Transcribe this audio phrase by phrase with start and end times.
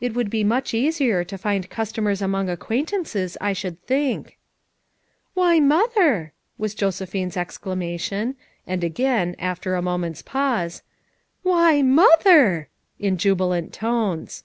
[0.00, 3.36] It would be much easier to FOUR MOTHERS AT CHAUTAUQUA 311 find customers among acquaintances,
[3.40, 4.38] I should think."
[5.34, 10.84] "Why, Mother!" was Josephine's exclama tion; and again, after a moment's pause,
[11.44, 12.68] ''Why, Mother!"
[13.00, 14.44] in jubilant tones.